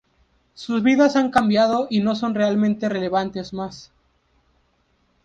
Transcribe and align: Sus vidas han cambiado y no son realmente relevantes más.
Sus 0.55 0.81
vidas 0.81 1.15
han 1.15 1.29
cambiado 1.29 1.85
y 1.87 1.99
no 1.99 2.15
son 2.15 2.33
realmente 2.33 2.89
relevantes 2.89 3.53
más. 3.53 3.91